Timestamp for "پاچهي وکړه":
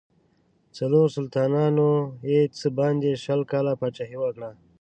3.79-4.49